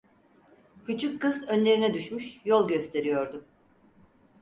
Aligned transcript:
Küçük 0.85 1.21
kız 1.21 1.43
önlerine 1.43 1.93
düşmüş, 1.93 2.41
yol 2.45 2.67
gösteriyordu. 2.67 3.45